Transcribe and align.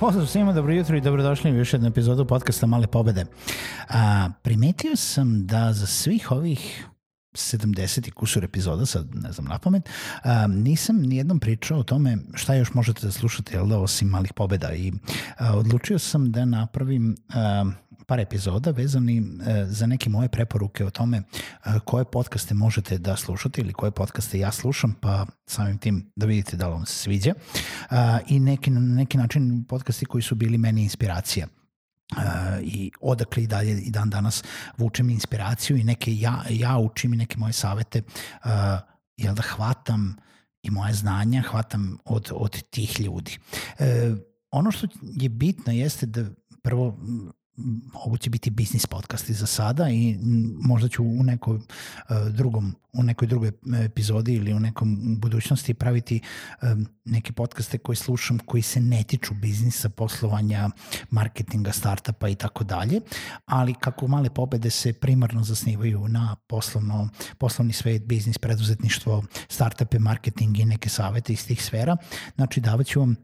Pozdrav 0.00 0.26
svima, 0.26 0.52
dobro 0.52 0.72
jutro 0.72 0.96
i 0.96 1.00
dobrodošli 1.00 1.52
u 1.52 1.56
još 1.56 1.72
jednu 1.72 1.88
epizodu 1.88 2.24
podcasta 2.24 2.66
Male 2.66 2.86
pobede. 2.86 3.24
A, 3.88 4.28
primetio 4.42 4.96
sam 4.96 5.46
da 5.46 5.72
za 5.72 5.86
svih 5.86 6.30
ovih 6.30 6.86
70 7.32 8.08
i 8.08 8.10
kusur 8.10 8.44
epizoda, 8.44 8.86
sad 8.86 9.14
ne 9.14 9.32
znam 9.32 9.46
na 9.46 9.58
pamet, 9.58 9.88
a, 10.22 10.46
nisam 10.46 10.96
nijednom 10.96 11.40
pričao 11.40 11.78
o 11.78 11.82
tome 11.82 12.18
šta 12.34 12.54
još 12.54 12.74
možete 12.74 13.06
da 13.06 13.12
slušate, 13.12 13.56
jel 13.56 13.66
da, 13.66 13.78
osim 13.78 14.08
malih 14.08 14.32
pobeda 14.32 14.72
i 14.72 14.92
a, 15.38 15.56
odlučio 15.56 15.98
sam 15.98 16.32
da 16.32 16.44
napravim 16.44 17.16
a, 17.34 17.64
par 18.08 18.20
epizoda 18.20 18.70
vezani 18.70 19.18
e, 19.18 19.64
za 19.68 19.86
neke 19.86 20.10
moje 20.10 20.28
preporuke 20.28 20.84
o 20.84 20.90
tome 20.90 21.16
e, 21.18 21.22
koje 21.84 22.04
podcaste 22.04 22.54
možete 22.54 22.98
da 22.98 23.16
slušate 23.16 23.60
ili 23.60 23.72
koje 23.72 23.90
podcaste 23.90 24.38
ja 24.38 24.52
slušam, 24.52 24.94
pa 25.00 25.26
samim 25.46 25.78
tim 25.78 26.12
da 26.16 26.26
vidite 26.26 26.56
da 26.56 26.68
li 26.68 26.72
vam 26.72 26.86
se 26.86 26.94
sviđa. 26.94 27.30
E, 27.30 27.94
I 28.28 28.40
neki, 28.40 28.70
na 28.70 28.80
neki 28.80 29.18
način 29.18 29.64
podcasti 29.68 30.06
koji 30.06 30.22
su 30.22 30.34
bili 30.34 30.58
meni 30.58 30.82
inspiracija. 30.82 31.46
I 32.62 32.90
odakle 33.00 33.42
i 33.42 33.46
dalje 33.46 33.80
i 33.80 33.90
dan 33.90 34.10
danas 34.10 34.44
vučem 34.76 35.10
inspiraciju 35.10 35.76
i 35.76 35.84
neke 35.84 36.14
ja, 36.16 36.44
ja 36.50 36.78
učim 36.78 37.14
i 37.14 37.16
neke 37.16 37.38
moje 37.38 37.52
savete 37.52 38.02
uh, 38.44 38.50
jel 39.16 39.34
da 39.34 39.42
hvatam 39.42 40.16
i 40.62 40.70
moje 40.70 40.94
znanja 40.94 41.42
hvatam 41.42 41.98
od, 42.04 42.30
od 42.34 42.62
tih 42.70 43.00
ljudi. 43.00 43.38
Uh, 43.78 44.18
ono 44.50 44.70
što 44.70 44.86
je 45.02 45.28
bitno 45.28 45.72
jeste 45.72 46.06
da 46.06 46.24
prvo 46.62 46.98
ovo 47.92 48.16
će 48.16 48.30
biti 48.30 48.50
biznis 48.50 48.86
podcasti 48.86 49.34
za 49.34 49.46
sada 49.46 49.90
i 49.90 50.18
možda 50.62 50.88
ću 50.88 51.02
u 51.02 51.22
nekoj 51.22 51.56
uh, 51.56 51.62
drugom 52.30 52.74
u 52.92 53.02
nekoj 53.02 53.28
drugoj 53.28 53.52
epizodi 53.84 54.34
ili 54.34 54.54
u 54.54 54.60
nekom 54.60 55.18
budućnosti 55.20 55.74
praviti 55.74 56.20
um, 56.62 56.86
neke 57.04 57.32
podcaste 57.32 57.78
koje 57.78 57.96
slušam 57.96 58.38
koji 58.38 58.62
se 58.62 58.80
ne 58.80 59.02
tiču 59.02 59.34
biznisa, 59.34 59.88
poslovanja, 59.88 60.70
marketinga, 61.10 61.72
startupa 61.72 62.28
i 62.28 62.34
tako 62.34 62.64
dalje, 62.64 63.00
ali 63.46 63.74
kako 63.74 64.06
male 64.06 64.30
pobede 64.30 64.70
se 64.70 64.92
primarno 64.92 65.44
zasnivaju 65.44 66.08
na 66.08 66.36
poslovno, 66.46 67.08
poslovni 67.38 67.72
svet, 67.72 68.04
biznis, 68.04 68.38
preduzetništvo, 68.38 69.24
startupe, 69.48 69.98
marketing 69.98 70.58
i 70.58 70.64
neke 70.64 70.88
savete 70.88 71.32
iz 71.32 71.46
tih 71.46 71.64
sfera, 71.64 71.96
znači 72.36 72.60
davaću 72.60 73.00
vam 73.00 73.16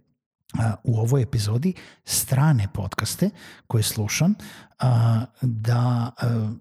u 0.85 1.01
ovoj 1.01 1.23
epizodi 1.23 1.73
strane 2.05 2.69
podcaste 2.75 3.31
koje 3.67 3.83
slušam 3.83 4.35
da, 5.43 6.11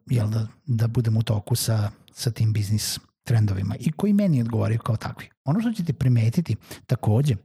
jel 0.06 0.30
da, 0.30 0.47
da 0.66 0.88
budem 0.88 1.18
u 1.18 1.24
toku 1.24 1.56
sa, 1.56 1.91
sa 2.13 2.31
tim 2.31 2.53
biznis 2.53 3.00
trendovima 3.24 3.75
i 3.80 3.91
koji 3.91 4.13
meni 4.13 4.41
odgovaraju 4.41 4.80
kao 4.80 4.97
takvi. 4.97 5.30
Ono 5.46 5.62
što 5.62 5.74
ćete 5.74 5.94
primetiti 5.94 6.56
takođe 6.88 7.35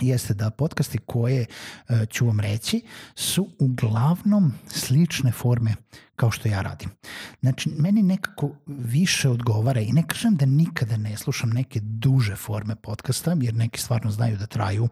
jeste 0.00 0.34
da 0.34 0.50
podcasti 0.50 0.98
koje 0.98 1.46
uh, 1.88 1.96
ću 2.10 2.26
vam 2.26 2.40
reći 2.40 2.82
su 3.14 3.48
uglavnom 3.58 4.52
slične 4.66 5.32
forme 5.32 5.74
kao 6.18 6.30
što 6.30 6.48
ja 6.48 6.62
radim. 6.62 6.90
Znači, 7.40 7.70
meni 7.78 8.02
nekako 8.02 8.50
više 8.66 9.28
odgovara 9.28 9.80
i 9.80 9.92
ne 9.92 10.02
kažem 10.02 10.36
da 10.36 10.46
nikada 10.46 10.96
ne 10.96 11.16
slušam 11.16 11.50
neke 11.50 11.80
duže 11.82 12.36
forme 12.36 12.76
podcasta, 12.76 13.36
jer 13.40 13.54
neki 13.54 13.80
stvarno 13.80 14.10
znaju 14.10 14.36
da 14.36 14.46
traju 14.46 14.88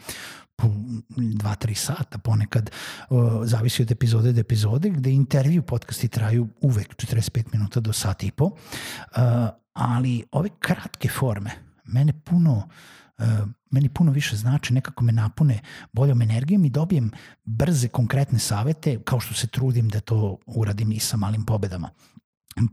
po 0.56 0.68
dva, 1.16 1.54
tri 1.54 1.74
sata 1.74 2.18
ponekad, 2.18 2.70
uh, 3.10 3.18
zavisi 3.44 3.82
od 3.82 3.90
epizode 3.90 4.32
do 4.32 4.40
epizode, 4.40 4.90
gde 4.90 5.10
intervju 5.10 5.62
podcasti 5.62 6.08
traju 6.08 6.48
uvek 6.60 6.96
45 6.96 7.44
minuta 7.52 7.80
do 7.80 7.92
sat 7.92 8.22
i 8.22 8.30
po, 8.30 8.44
uh, 8.44 8.52
ali 9.72 10.24
ove 10.32 10.48
kratke 10.58 11.08
forme 11.08 11.50
mene 11.84 12.12
puno 12.24 12.68
meni 13.70 13.88
puno 13.88 14.12
više 14.12 14.36
znači, 14.36 14.74
nekako 14.74 15.04
me 15.04 15.12
napune 15.12 15.60
boljom 15.92 16.22
energijom 16.22 16.64
i 16.64 16.70
dobijem 16.70 17.10
brze, 17.44 17.88
konkretne 17.88 18.38
savete, 18.38 18.98
kao 19.04 19.20
što 19.20 19.34
se 19.34 19.46
trudim 19.46 19.88
da 19.88 20.00
to 20.00 20.38
uradim 20.46 20.92
i 20.92 20.98
sa 20.98 21.16
malim 21.16 21.44
pobedama. 21.44 21.90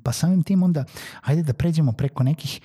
Pa 0.03 0.11
samim 0.11 0.43
tim 0.43 0.63
onda, 0.63 0.85
ajde 1.21 1.43
da 1.43 1.53
pređemo 1.53 1.91
preko 1.91 2.23
nekih 2.23 2.61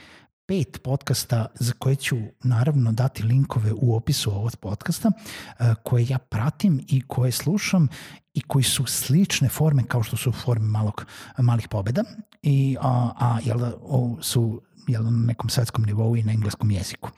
pet 0.47 0.81
podcasta 0.83 1.47
za 1.55 1.72
koje 1.78 1.97
ću 1.97 2.16
naravno 2.44 2.93
dati 2.93 3.22
linkove 3.22 3.72
u 3.72 3.97
opisu 3.97 4.31
ovog 4.31 4.56
podcasta 4.56 5.10
e, 5.10 5.75
koje 5.83 6.06
ja 6.09 6.19
pratim 6.19 6.84
i 6.89 7.00
koje 7.00 7.33
slušam 7.33 7.89
i 8.34 8.41
koji 8.41 8.62
su 8.62 8.87
slične 8.87 9.49
forme 9.49 9.84
kao 9.84 10.03
što 10.03 10.16
su 10.16 10.33
forme 10.33 10.66
malog, 10.66 11.06
malih 11.39 11.69
pobeda 11.69 12.05
i 12.43 12.77
a, 12.81 13.12
a 13.19 13.39
jel 13.45 13.59
da, 13.59 13.72
su 14.21 14.62
jel, 14.88 15.04
na 15.04 15.10
nekom 15.10 15.50
svetskom 15.50 15.84
nivou 15.84 16.16
i 16.16 16.22
na 16.22 16.32
engleskom 16.32 16.71
jeziku. 16.71 17.10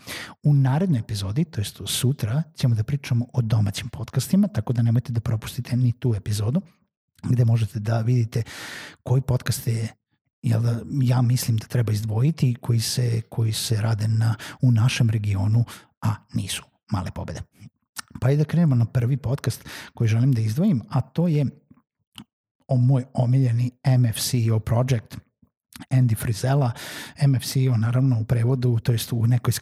U 0.42 0.54
narednoj 0.54 1.00
epizodi, 1.00 1.44
to 1.44 1.60
jest 1.60 1.80
sutra, 1.86 2.42
ćemo 2.56 2.74
da 2.74 2.82
pričamo 2.82 3.26
o 3.32 3.42
domaćim 3.42 3.88
podcastima, 3.88 4.48
tako 4.48 4.72
da 4.72 4.82
nemojte 4.82 5.12
da 5.12 5.20
propustite 5.20 5.76
ni 5.76 5.92
tu 5.92 6.14
epizodu 6.14 6.60
gde 7.22 7.44
možete 7.44 7.78
da 7.78 8.00
vidite 8.00 8.42
koji 9.02 9.22
podcaste 9.22 9.88
jel 10.42 10.62
da, 10.62 10.80
ja 11.02 11.22
mislim 11.22 11.56
da 11.56 11.66
treba 11.66 11.92
izdvojiti 11.92 12.56
koji 12.60 12.80
se, 12.80 13.20
koji 13.28 13.52
se 13.52 13.80
rade 13.80 14.08
na, 14.08 14.34
u 14.62 14.72
našem 14.72 15.10
regionu, 15.10 15.64
a 16.00 16.14
nisu 16.34 16.62
male 16.92 17.10
pobede. 17.10 17.40
Pa 18.20 18.30
i 18.30 18.36
da 18.36 18.44
krenemo 18.44 18.74
na 18.74 18.84
prvi 18.84 19.16
podcast 19.16 19.64
koji 19.94 20.08
želim 20.08 20.32
da 20.32 20.40
izdvojim, 20.40 20.82
a 20.88 21.00
to 21.00 21.28
je 21.28 21.46
o 22.68 22.76
moj 22.76 23.04
omiljeni 23.14 23.70
MFCEO 23.98 24.60
project– 24.60 25.16
Andy 25.90 26.14
Frizella, 26.14 26.72
MFCEO 27.26 27.76
naravno 27.76 28.20
u 28.20 28.24
prevodu, 28.24 28.78
to 28.78 28.92
jest 28.92 29.12
u 29.12 29.26
nekoj 29.26 29.52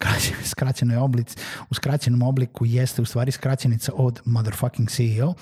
skraćenoj 0.44 0.96
oblici, 0.96 1.36
u 1.70 1.74
skraćenom 1.74 2.22
obliku 2.22 2.66
jeste 2.66 3.02
u 3.02 3.04
stvari 3.04 3.32
skraćenica 3.32 3.92
od 3.94 4.20
motherfucking 4.24 4.90
CEO 4.90 5.34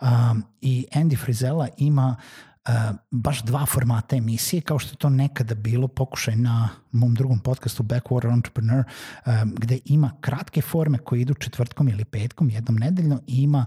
um, 0.00 0.44
i 0.60 0.86
Andy 0.94 1.18
Frizella 1.18 1.68
ima 1.78 2.16
Uh, 2.68 2.96
baš 3.10 3.42
dva 3.42 3.66
formata 3.66 4.16
emisije, 4.16 4.62
kao 4.62 4.78
što 4.78 4.92
je 4.92 4.96
to 4.96 5.08
nekada 5.08 5.54
bilo 5.54 5.88
pokušaj 5.88 6.36
na 6.36 6.68
mom 6.92 7.14
drugom 7.14 7.38
podcastu 7.38 7.82
Backwater 7.82 8.32
Entrepreneur, 8.32 8.84
um, 9.26 9.54
gde 9.58 9.78
ima 9.84 10.10
kratke 10.20 10.62
forme 10.62 10.98
koje 10.98 11.20
idu 11.20 11.34
četvrtkom 11.34 11.88
ili 11.88 12.04
petkom, 12.04 12.50
jednom 12.50 12.76
nedeljno 12.76 13.20
i 13.26 13.42
ima 13.42 13.66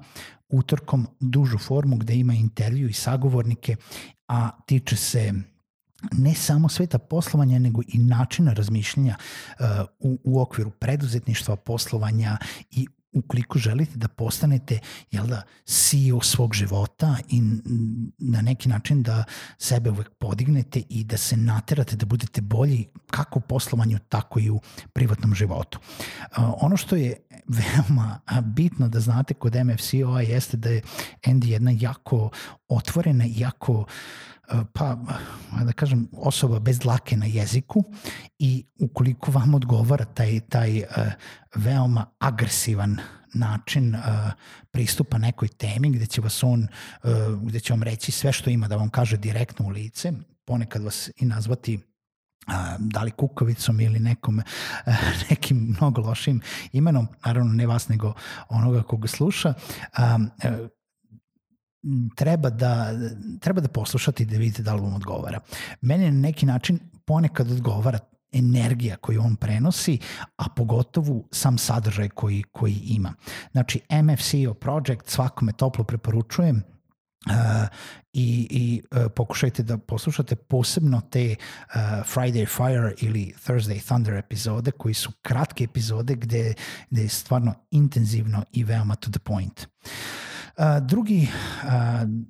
utorkom 0.50 1.08
dužu 1.20 1.58
formu 1.58 1.98
gde 1.98 2.16
ima 2.16 2.34
intervju 2.34 2.90
i 2.90 2.94
sagovornike, 2.94 3.76
a 4.28 4.50
tiče 4.66 4.96
se 4.96 5.34
ne 6.12 6.34
samo 6.34 6.70
sveta 6.70 6.98
poslovanja, 6.98 7.60
nego 7.60 7.82
i 7.88 7.98
načina 7.98 8.54
razmišljanja 8.54 9.16
uh, 9.60 9.66
u, 10.00 10.20
u 10.24 10.42
okviru 10.42 10.72
preduzetništva, 10.72 11.56
poslovanja 11.56 12.38
i 12.72 12.88
ukoliko 13.16 13.60
želite 13.60 13.98
da 13.98 14.08
postanete 14.08 14.80
jel 15.12 15.28
da, 15.28 15.42
CEO 15.66 16.22
svog 16.22 16.54
života 16.54 17.18
i 17.30 17.42
na 18.18 18.42
neki 18.42 18.70
način 18.70 19.04
da 19.04 19.24
sebe 19.58 19.90
uvek 19.90 20.10
podignete 20.10 20.82
i 20.90 21.04
da 21.04 21.18
se 21.18 21.38
naterate 21.38 21.96
da 21.96 22.06
budete 22.06 22.42
bolji 22.42 22.88
kako 23.12 23.40
u 23.40 23.42
poslovanju, 23.42 24.00
tako 24.10 24.40
i 24.40 24.50
u 24.50 24.60
privatnom 24.94 25.36
životu. 25.36 25.80
Uh, 26.22 26.54
ono 26.62 26.78
što 26.78 26.96
je 26.96 27.28
veoma 27.48 28.20
bitno 28.44 28.90
da 28.90 29.00
znate 29.00 29.34
kod 29.34 29.56
MFCO-a 29.56 30.22
jeste 30.22 30.58
da 30.58 30.70
je 30.70 30.82
Andy 31.24 31.46
jedna 31.46 31.72
jako 31.80 32.30
otvorena, 32.68 33.26
jako 33.28 33.74
uh, 33.74 33.86
pa 34.74 34.98
da 35.66 35.74
kažem 35.74 36.08
osoba 36.12 36.60
bez 36.60 36.80
dlake 36.80 37.18
na 37.18 37.26
jeziku 37.26 37.84
i 38.40 38.66
ukoliko 38.80 39.32
vam 39.32 39.56
odgovara 39.56 40.06
taj, 40.06 40.40
taj 40.40 40.80
uh, 40.80 40.88
veoma 41.56 42.06
agresivan 42.20 42.98
način 43.34 43.96
uh, 43.96 44.02
pristupa 44.72 45.18
nekoj 45.18 45.48
temi 45.48 45.92
gde 45.92 46.06
će 46.06 46.22
vas 46.22 46.44
on, 46.44 46.68
gde 47.42 47.60
će 47.60 47.74
vam 47.74 47.84
reći 47.84 48.12
sve 48.12 48.32
što 48.32 48.50
ima 48.50 48.68
da 48.68 48.76
vam 48.76 48.90
kaže 48.90 49.18
direktno 49.18 49.66
u 49.66 49.70
lice, 49.70 50.12
ponekad 50.46 50.84
vas 50.84 51.10
i 51.18 51.26
nazvati 51.26 51.80
da 52.80 53.04
li 53.04 53.12
kukovicom 53.12 53.80
ili 53.80 54.00
nekom, 54.00 54.42
nekim 55.30 55.58
mnogo 55.58 56.02
lošim 56.02 56.42
imenom, 56.72 57.08
naravno 57.26 57.54
ne 57.54 57.68
vas 57.68 57.88
nego 57.88 58.14
onoga 58.50 58.84
koga 58.84 59.08
sluša, 59.08 59.54
treba 62.16 62.50
da, 62.50 62.92
treba 63.40 63.62
da 63.62 63.68
poslušate 63.68 64.24
i 64.24 64.26
da 64.26 64.38
vidite 64.38 64.64
da 64.64 64.76
li 64.76 64.82
vam 64.82 64.94
odgovara. 64.94 65.40
Meni 65.82 66.12
na 66.12 66.20
neki 66.20 66.46
način 66.46 66.80
ponekad 67.06 67.52
odgovara 67.52 68.00
energija 68.32 68.96
koju 68.96 69.22
on 69.22 69.36
prenosi, 69.36 70.00
a 70.36 70.50
pogotovo 70.56 71.24
sam 71.32 71.58
sadržaj 71.58 72.10
koji, 72.10 72.44
koji 72.52 72.74
ima. 72.74 73.14
Znači, 73.52 73.82
MFCO 74.04 74.54
Project 74.54 75.10
svakome 75.10 75.52
toplo 75.52 75.84
preporučujem, 75.84 76.64
Uh, 77.28 77.32
i, 78.14 78.48
i 78.50 78.82
uh, 78.92 79.12
pokušajte 79.16 79.64
da 79.64 79.78
poslušate 79.78 80.36
posebno 80.36 81.02
te 81.10 81.36
uh, 81.36 81.76
Friday 82.14 82.48
Fire 82.48 82.94
ili 83.02 83.34
Thursday 83.46 83.86
Thunder 83.86 84.14
epizode 84.14 84.72
koji 84.72 84.94
su 84.94 85.12
kratke 85.22 85.64
epizode 85.64 86.16
gde, 86.16 86.54
gde 86.90 87.02
je 87.02 87.10
stvarno 87.10 87.54
intenzivno 87.72 88.44
i 88.52 88.64
veoma 88.64 88.96
to 88.96 89.10
the 89.12 89.20
point. 89.20 89.60
Uh, 89.60 89.92
drugi, 90.82 91.28
uh, 91.64 91.72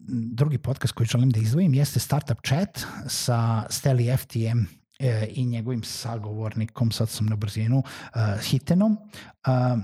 drugi 0.08 0.58
podcast 0.58 0.94
koji 0.94 1.08
želim 1.08 1.30
da 1.30 1.40
izdvojim 1.40 1.74
jeste 1.74 2.00
Startup 2.00 2.38
Chat 2.48 2.86
sa 3.08 3.64
Steli 3.70 4.18
FTM 4.18 4.60
e, 5.00 5.28
i 5.30 5.46
njegovim 5.46 5.84
sagovornikom, 5.84 6.92
sad 6.92 7.10
sam 7.10 7.26
na 7.26 7.36
brzinu, 7.36 7.78
uh, 7.78 8.42
Hitenom, 8.42 8.98
uh, 9.48 9.80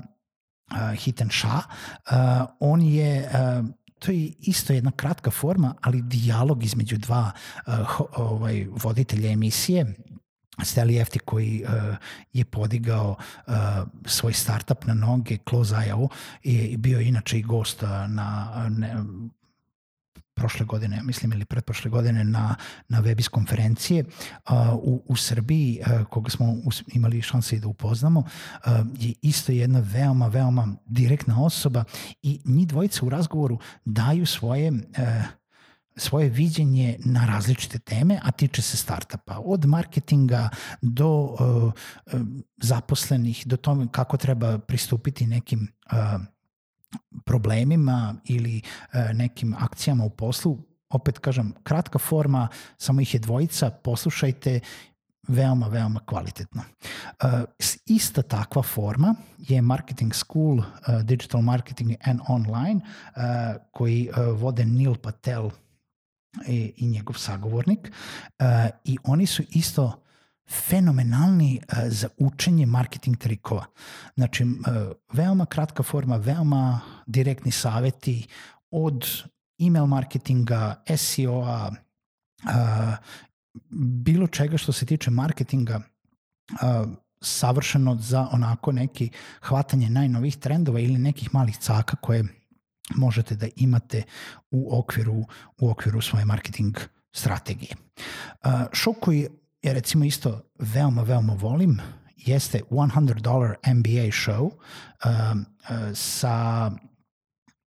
uh, 0.72 0.98
Hiten 0.98 1.30
Shah. 1.30 1.64
Uh, 1.66 2.48
on 2.60 2.82
je 2.82 3.30
uh, 3.60 3.66
to 4.00 4.12
je 4.12 4.34
isto 4.40 4.74
jedna 4.74 4.92
kratka 4.92 5.32
forma, 5.32 5.76
ali 5.82 6.02
dijalog 6.02 6.64
između 6.64 6.98
dva 6.98 7.32
uh, 7.68 7.74
ovaj, 8.16 8.68
voditelja 8.72 9.32
emisije, 9.32 9.96
Steli 10.64 10.98
Efti 10.98 11.20
koji 11.20 11.64
uh, 11.64 11.96
je 12.34 12.46
podigao 12.46 13.16
uh, 13.48 13.54
svoj 14.06 14.34
startup 14.34 14.86
na 14.86 14.94
noge, 14.94 15.38
Close.io 15.50 16.08
i 16.44 16.78
bio 16.78 17.00
inače 17.00 17.40
i 17.40 17.42
gost 17.42 17.84
uh, 17.84 17.90
na 17.90 18.52
ne, 18.70 18.96
prošle 20.42 20.66
godine, 20.66 21.02
mislim 21.04 21.34
ili 21.34 21.46
pretprošle 21.46 21.92
godine 21.92 22.24
na, 22.24 22.56
na 22.90 23.02
Webis 23.02 23.30
konferencije 23.30 24.04
uh, 24.04 24.54
u, 24.74 25.04
u 25.08 25.16
Srbiji, 25.16 25.80
uh, 25.80 26.08
koga 26.08 26.30
smo 26.30 26.56
us, 26.66 26.84
imali 26.88 27.22
šanse 27.22 27.56
i 27.56 27.60
da 27.60 27.68
upoznamo, 27.68 28.20
uh, 28.20 28.72
je 29.00 29.14
isto 29.22 29.52
jedna 29.52 29.80
veoma, 29.80 30.28
veoma 30.28 30.68
direktna 30.86 31.44
osoba 31.44 31.84
i 32.22 32.42
njih 32.46 32.68
dvojica 32.68 33.06
u 33.06 33.10
razgovoru 33.10 33.60
daju 33.86 34.26
svoje 34.26 34.72
uh, 34.72 34.78
svoje 35.96 36.30
viđenje 36.30 36.98
na 37.06 37.26
različite 37.26 37.80
teme, 37.80 38.20
a 38.24 38.32
tiče 38.32 38.62
se 38.62 38.78
startupa. 38.78 39.40
Od 39.46 39.66
marketinga 39.66 40.50
do 40.82 41.10
uh, 41.10 41.74
zaposlenih, 42.58 43.44
do 43.46 43.58
tome 43.58 43.88
kako 43.92 44.18
treba 44.18 44.60
pristupiti 44.60 45.28
nekim 45.28 45.68
uh, 45.92 46.22
problemima 47.26 48.16
ili 48.26 48.62
e, 48.94 49.14
nekim 49.14 49.56
akcijama 49.60 50.04
u 50.04 50.10
poslu, 50.10 50.58
opet 50.90 51.20
kažem, 51.20 51.54
kratka 51.64 52.00
forma, 52.00 52.48
samo 52.78 53.02
ih 53.02 53.14
je 53.14 53.20
dvojica, 53.20 53.70
poslušajte, 53.70 54.60
veoma, 55.28 55.68
veoma 55.68 56.00
kvalitetno. 56.06 56.62
Uh, 57.24 57.30
ista 57.86 58.22
takva 58.22 58.64
forma 58.64 59.16
je 59.38 59.62
Marketing 59.62 60.14
School, 60.14 60.58
uh, 60.58 61.02
Digital 61.04 61.42
Marketing 61.42 61.94
and 62.04 62.20
Online, 62.28 62.82
uh, 62.82 63.22
koji 63.72 64.10
uh, 64.10 64.42
vode 64.42 64.66
Neil 64.66 64.96
Patel 64.96 65.52
i, 66.48 66.74
i 66.78 66.88
njegov 66.88 67.14
sagovornik 67.14 67.80
uh, 68.40 68.46
i 68.84 68.98
oni 69.04 69.26
su 69.26 69.44
isto 69.50 70.04
fenomenalni 70.50 71.62
uh, 71.62 71.78
za 71.88 72.10
učenje 72.18 72.66
marketing 72.66 73.18
trikova. 73.18 73.66
Znači, 74.16 74.44
uh, 74.44 74.52
veoma 75.14 75.46
kratka 75.46 75.84
forma, 75.84 76.16
veoma 76.16 76.80
direktni 77.06 77.52
saveti 77.52 78.28
od 78.72 79.08
email 79.60 79.86
marketinga, 79.86 80.84
SEO-a, 80.98 81.72
uh, 82.44 82.98
bilo 84.04 84.28
čega 84.28 84.58
što 84.58 84.72
se 84.72 84.86
tiče 84.86 85.12
marketinga, 85.12 85.82
savršeno 87.22 87.96
za 87.96 88.28
onako 88.32 88.72
neki 88.72 89.10
hvatanje 89.42 89.90
najnovih 89.90 90.38
trendova 90.38 90.80
ili 90.80 90.98
nekih 90.98 91.34
malih 91.34 91.58
caka 91.58 91.96
koje 91.96 92.41
možete 92.96 93.36
da 93.36 93.48
imate 93.56 94.04
u 94.52 94.80
okviru, 94.80 95.26
u 95.58 95.70
okviru 95.70 96.02
svoje 96.02 96.26
marketing 96.26 96.78
strategije. 97.12 97.76
Uh, 98.44 98.52
show 98.52 99.00
koji 99.00 99.28
ja 99.62 99.74
recimo 99.74 100.06
isto 100.06 100.42
veoma, 100.60 101.02
veoma 101.02 101.34
volim, 101.34 101.80
jeste 102.18 102.62
$100 102.70 103.56
MBA 103.74 104.12
show 104.12 104.42
um, 104.42 105.46
uh, 105.70 105.76
sa 105.94 106.72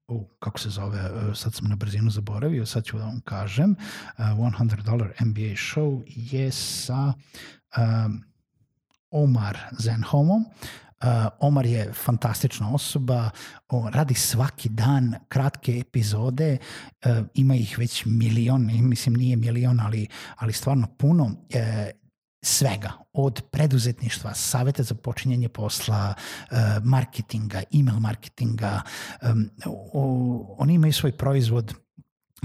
uh, 0.09 0.23
kako 0.39 0.59
se 0.59 0.71
zove, 0.71 0.99
uh, 0.99 1.37
sad 1.37 1.55
sam 1.55 1.69
na 1.69 1.77
brzinu 1.77 2.11
zaboravio, 2.11 2.67
sad 2.67 2.85
ću 2.85 2.99
da 2.99 3.05
vam 3.05 3.21
kažem, 3.21 3.71
uh, 3.71 4.25
$100 4.25 5.25
MBA 5.25 5.55
show 5.57 6.03
je 6.07 6.53
sa 6.53 7.13
um, 7.77 8.25
Omar 9.11 9.59
Zenhomom, 9.79 10.45
Omar 11.41 11.67
je 11.67 11.93
fantastična 11.93 12.75
osoba, 12.75 13.31
on 13.69 13.93
radi 13.93 14.15
svaki 14.15 14.69
dan 14.69 15.15
kratke 15.29 15.79
epizode, 15.79 16.59
uh, 17.05 17.11
ima 17.35 17.55
ih 17.55 17.79
već 17.79 18.05
milion, 18.05 18.71
mislim 18.89 19.15
nije 19.15 19.37
milion, 19.37 19.81
ali, 19.81 20.07
ali 20.37 20.53
stvarno 20.53 20.87
puno. 20.99 21.25
Uh, 21.25 21.35
svega, 22.45 22.93
od 23.13 23.43
preduzetništva, 23.51 24.35
saveta 24.35 24.83
za 24.83 24.95
počinjanje 24.95 25.49
posla, 25.49 26.15
marketinga, 26.83 27.63
email 27.75 27.99
marketinga. 28.01 28.83
Oni 30.59 30.75
imaju 30.75 30.93
svoj 30.93 31.17
proizvod 31.17 31.75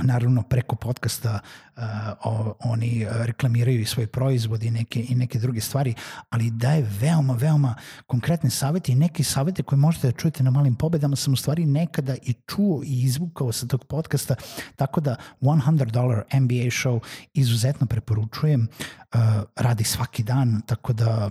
naravno 0.03 0.43
preko 0.43 0.75
podcasta 0.75 1.39
uh, 1.75 1.83
o, 2.23 2.53
oni 2.59 3.07
reklamiraju 3.09 3.81
i 3.81 3.85
svoj 3.85 4.07
proizvod 4.07 4.63
i 4.63 4.71
neke, 4.71 5.05
i 5.09 5.15
neke 5.15 5.39
druge 5.39 5.61
stvari, 5.61 5.93
ali 6.29 6.51
daje 6.51 6.85
veoma, 6.99 7.33
veoma 7.33 7.75
konkretne 8.07 8.49
savete 8.49 8.91
i 8.91 8.95
neke 8.95 9.23
savete 9.23 9.63
koje 9.63 9.77
možete 9.77 10.07
da 10.07 10.17
čujete 10.17 10.43
na 10.43 10.51
malim 10.51 10.75
pobedama 10.75 11.15
sam 11.15 11.33
u 11.33 11.35
stvari 11.35 11.65
nekada 11.65 12.15
i 12.21 12.33
čuo 12.33 12.83
i 12.83 13.01
izvukao 13.01 13.51
sa 13.51 13.67
tog 13.67 13.85
podcasta, 13.85 14.35
tako 14.75 15.01
da 15.01 15.15
$100 15.41 16.39
MBA 16.39 16.69
show 16.71 16.99
izuzetno 17.33 17.87
preporučujem, 17.87 18.67
uh, 19.13 19.19
radi 19.55 19.83
svaki 19.83 20.23
dan, 20.23 20.61
tako 20.65 20.93
da 20.93 21.29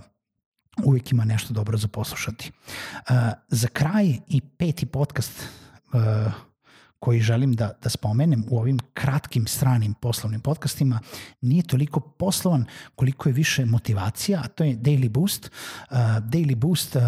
uvijek 0.83 1.11
ima 1.11 1.25
nešto 1.25 1.53
dobro 1.53 1.77
za 1.77 1.87
poslušati. 1.87 2.51
Uh, 3.09 3.15
za 3.47 3.67
kraj 3.67 4.17
i 4.27 4.41
peti 4.41 4.85
podcast 4.85 5.43
uh, 5.93 6.48
koji 6.99 7.19
želim 7.19 7.53
da, 7.53 7.71
da 7.83 7.89
spomenem 7.89 8.45
u 8.49 8.59
ovim 8.59 8.79
kratkim 8.93 9.47
stranim 9.47 9.93
poslovnim 9.93 10.41
podcastima 10.41 10.99
nije 11.41 11.63
toliko 11.63 11.99
poslovan 11.99 12.65
koliko 12.95 13.29
je 13.29 13.33
više 13.33 13.65
motivacija, 13.65 14.41
a 14.43 14.47
to 14.47 14.63
je 14.63 14.77
Daily 14.77 15.09
Boost. 15.09 15.45
Uh, 15.45 15.97
Daily 15.97 16.55
Boost 16.55 16.95
uh, 16.95 17.01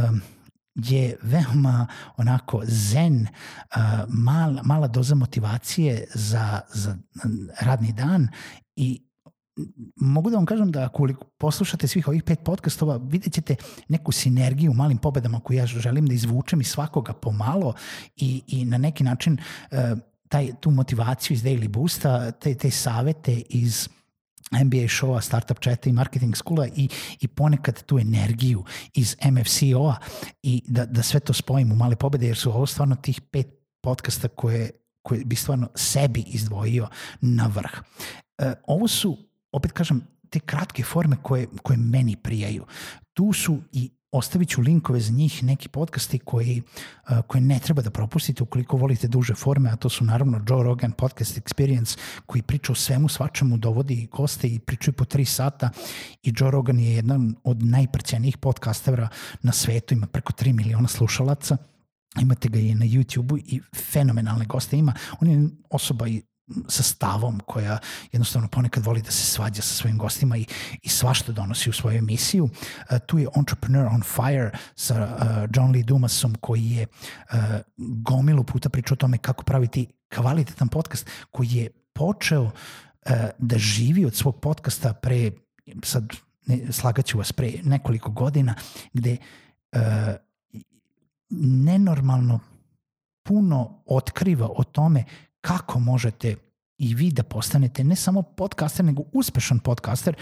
je 0.76 1.18
veoma 1.22 1.88
onako 2.18 2.62
zen, 2.66 3.22
uh, 3.22 3.82
mal, 4.08 4.58
mala 4.64 4.88
doza 4.88 5.16
motivacije 5.16 6.08
za, 6.14 6.62
za 6.74 6.98
radni 7.62 7.92
dan 7.94 8.28
i 8.76 9.11
mogu 9.96 10.30
da 10.30 10.36
vam 10.36 10.46
kažem 10.46 10.72
da 10.72 10.86
ako 10.86 11.08
poslušate 11.38 11.88
svih 11.88 12.08
ovih 12.08 12.24
pet 12.24 12.40
podcastova, 12.46 13.00
vidjet 13.04 13.34
ćete 13.34 13.56
neku 13.88 14.12
sinergiju 14.12 14.72
u 14.72 14.74
malim 14.74 14.98
pobedama 14.98 15.40
koju 15.40 15.58
ja 15.58 15.66
želim 15.66 16.08
da 16.08 16.14
izvučem 16.14 16.62
iz 16.62 16.68
svakoga 16.68 17.14
pomalo 17.14 17.74
i, 18.16 18.42
i 18.48 18.66
na 18.66 18.78
neki 18.78 19.04
način 19.04 19.38
uh, 19.72 19.78
taj, 20.30 20.52
tu 20.60 20.72
motivaciju 20.72 21.36
iz 21.36 21.44
Daily 21.44 21.68
Boosta, 21.68 22.32
te, 22.32 22.56
te 22.56 22.72
savete 22.72 23.42
iz 23.50 23.90
MBA 24.52 24.88
showa, 24.88 25.22
startup 25.22 25.60
chata 25.60 25.90
i 25.90 25.94
marketing 25.94 26.36
skula 26.36 26.68
i, 26.68 26.90
i 27.20 27.28
ponekad 27.28 27.84
tu 27.84 28.00
energiju 28.00 28.64
iz 28.94 29.16
MFCO-a 29.32 29.96
i 30.44 30.64
da, 30.68 30.86
da 30.86 31.04
sve 31.04 31.20
to 31.20 31.34
spojim 31.34 31.72
u 31.72 31.76
male 31.76 31.96
pobede 31.96 32.28
jer 32.28 32.38
su 32.38 32.50
ovo 32.50 32.66
stvarno 32.66 32.96
tih 32.96 33.22
pet 33.22 33.48
podcasta 33.82 34.28
koje, 34.28 34.72
koje 35.02 35.26
bi 35.26 35.36
stvarno 35.36 35.70
sebi 35.76 36.24
izdvojio 36.28 36.88
na 37.22 37.48
vrh. 37.48 37.72
E, 38.38 38.54
ovo 38.68 38.88
su 38.88 39.18
opet 39.52 39.72
kažem, 39.72 40.02
te 40.30 40.40
kratke 40.40 40.84
forme 40.84 41.18
koje, 41.24 41.48
koje 41.64 41.78
meni 41.78 42.16
prijaju. 42.16 42.66
Tu 43.14 43.34
su 43.34 43.58
i 43.72 43.90
ostavit 44.12 44.50
ću 44.50 44.62
linkove 44.62 45.00
za 45.00 45.14
njih, 45.14 45.44
neki 45.44 45.70
podcasti 45.70 46.20
koji, 46.20 46.62
koje 47.28 47.42
ne 47.42 47.60
treba 47.60 47.82
da 47.82 47.90
propustite 47.90 48.44
ukoliko 48.44 48.78
volite 48.78 49.08
duže 49.08 49.36
forme, 49.36 49.70
a 49.70 49.76
to 49.76 49.90
su 49.90 50.04
naravno 50.04 50.42
Joe 50.50 50.64
Rogan 50.64 50.92
Podcast 50.92 51.38
Experience 51.38 51.98
koji 52.26 52.42
priča 52.42 52.72
o 52.72 52.76
svemu 52.76 53.10
svačemu, 53.10 53.58
dovodi 53.58 54.08
goste 54.12 54.48
i 54.48 54.60
pričaju 54.60 54.94
po 54.94 55.06
tri 55.06 55.26
sata 55.26 55.70
i 56.24 56.34
Joe 56.38 56.52
Rogan 56.52 56.80
je 56.80 56.96
jedan 56.96 57.36
od 57.44 57.64
najprćenijih 57.64 58.38
podcastera 58.38 59.08
na 59.42 59.52
svetu, 59.52 59.94
ima 59.94 60.08
preko 60.08 60.34
3 60.34 60.54
miliona 60.54 60.88
slušalaca 60.88 61.58
imate 62.20 62.50
ga 62.50 62.60
i 62.60 62.76
na 62.76 62.86
YouTube-u 62.86 63.38
i 63.38 63.62
fenomenalne 63.76 64.46
goste 64.46 64.78
ima. 64.78 64.94
On 65.20 65.30
je 65.30 65.50
osoba 65.70 66.06
sa 66.68 66.84
stavom, 66.84 67.40
koja 67.46 67.78
jednostavno 68.12 68.48
ponekad 68.48 68.86
voli 68.86 69.02
da 69.02 69.12
se 69.12 69.26
svađa 69.26 69.62
sa 69.62 69.74
svojim 69.74 69.98
gostima 69.98 70.38
i, 70.38 70.46
i 70.82 70.90
svašta 70.90 71.32
donosi 71.32 71.70
u 71.70 71.74
svoju 71.74 71.98
emisiju. 71.98 72.44
Uh, 72.44 72.98
tu 73.06 73.20
je 73.20 73.28
Entrepreneur 73.36 73.88
on 73.88 74.02
Fire 74.02 74.52
sa 74.76 75.04
uh, 75.04 75.50
John 75.56 75.72
Lee 75.72 75.84
Dumasom 75.84 76.36
koji 76.36 76.70
je 76.70 76.88
uh, 76.88 77.38
gomilu 77.78 78.44
puta 78.44 78.70
pričao 78.70 78.96
o 78.96 78.98
tome 78.98 79.18
kako 79.18 79.44
praviti 79.44 79.88
kvalitetan 80.16 80.68
podcast 80.68 81.10
koji 81.32 81.50
je 81.52 81.70
počeo 81.94 82.44
uh, 82.44 82.52
da 83.38 83.58
živi 83.58 84.06
od 84.06 84.16
svog 84.16 84.40
podcasta 84.42 84.94
pre 84.94 85.32
sad 85.84 86.14
ne, 86.46 86.60
slagaću 86.72 87.18
vas 87.18 87.32
pre 87.32 87.54
nekoliko 87.64 88.12
godina 88.12 88.56
gde 88.94 89.18
uh, 89.72 89.80
nenormalno 91.40 92.40
puno 93.24 93.84
otkriva 93.86 94.50
o 94.56 94.64
tome 94.64 95.06
kako 95.42 95.80
možete 95.80 96.36
i 96.78 96.96
vi 96.96 97.12
da 97.12 97.24
postanete 97.24 97.84
ne 97.84 97.96
samo 97.96 98.22
podcaster, 98.22 98.86
nego 98.86 99.04
uspešan 99.14 99.60
podcaster. 99.60 100.16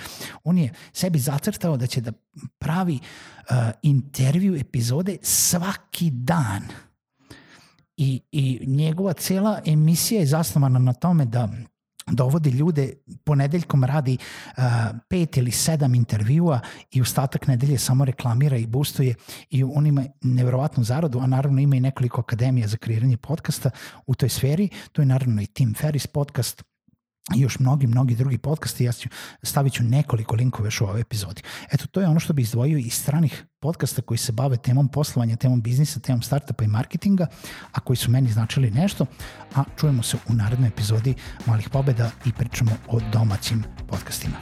On 0.43 0.57
je 0.57 0.73
sebi 0.93 1.19
zacrtao 1.19 1.77
da 1.77 1.87
će 1.87 2.01
da 2.01 2.11
pravi 2.57 2.99
uh, 2.99 3.55
intervju 3.81 4.55
epizode 4.55 5.17
svaki 5.21 6.11
dan. 6.11 6.63
I, 7.97 8.21
I 8.31 8.59
njegova 8.67 9.13
cela 9.13 9.61
emisija 9.65 10.19
je 10.19 10.27
zasnovana 10.27 10.79
na 10.79 10.93
tome 10.93 11.25
da 11.25 11.49
dovodi 12.11 12.49
ljude, 12.49 12.93
ponedeljkom 13.23 13.83
radi 13.83 14.17
uh, 14.57 14.63
pet 15.09 15.37
ili 15.37 15.51
sedam 15.51 15.95
intervjua 15.95 16.59
i 16.91 17.01
ostatak 17.01 17.47
nedelje 17.47 17.77
samo 17.77 18.05
reklamira 18.05 18.57
i 18.57 18.67
boostuje 18.67 19.15
i 19.49 19.63
on 19.63 19.87
ima 19.87 20.05
nevjerovatnu 20.21 20.83
zaradu, 20.83 21.19
a 21.19 21.27
naravno 21.27 21.61
ima 21.61 21.75
i 21.75 21.79
nekoliko 21.79 22.21
akademija 22.21 22.67
za 22.67 22.77
kreiranje 22.77 23.17
podcasta 23.17 23.69
u 24.07 24.15
toj 24.15 24.29
sferi. 24.29 24.69
To 24.91 25.01
je 25.01 25.05
naravno 25.05 25.41
i 25.41 25.45
Tim 25.45 25.73
Ferris 25.73 26.07
podcast, 26.07 26.63
i 27.35 27.41
još 27.41 27.59
mnogi, 27.59 27.87
mnogi 27.87 28.15
drugi 28.15 28.37
podcasti, 28.37 28.83
ja 28.83 28.91
ću, 28.91 29.09
stavit 29.43 29.73
ću 29.73 29.83
nekoliko 29.83 30.35
linkova 30.35 30.67
još 30.67 30.81
u 30.81 30.85
ovoj 30.85 31.01
epizodi. 31.01 31.41
Eto, 31.71 31.87
to 31.87 32.01
je 32.01 32.07
ono 32.07 32.19
što 32.19 32.33
bi 32.33 32.41
izdvojio 32.41 32.77
iz 32.77 32.93
stranih 32.93 33.45
podcasta 33.59 34.01
koji 34.01 34.17
se 34.17 34.31
bave 34.31 34.57
temom 34.57 34.87
poslovanja, 34.87 35.35
temom 35.35 35.61
biznisa, 35.61 35.99
temom 35.99 36.21
startupa 36.21 36.63
i 36.63 36.67
marketinga, 36.67 37.27
a 37.71 37.79
koji 37.79 37.97
su 37.97 38.11
meni 38.11 38.31
značili 38.31 38.71
nešto, 38.71 39.05
a 39.55 39.63
čujemo 39.79 40.03
se 40.03 40.17
u 40.29 40.33
narednoj 40.33 40.67
epizodi 40.67 41.13
Malih 41.45 41.69
pobeda 41.69 42.11
i 42.25 42.33
pričamo 42.33 42.71
o 42.87 42.99
domaćim 43.13 43.63
podcastima. 43.87 44.35